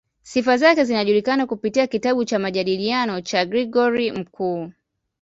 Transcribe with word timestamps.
Sifa 0.21 0.57
zake 0.57 0.83
zinajulikana 0.83 1.45
kupitia 1.47 1.87
kitabu 1.87 2.25
cha 2.25 2.39
"Majadiliano" 2.39 3.21
cha 3.21 3.45
Gregori 3.45 4.11
Mkuu. 4.11 4.71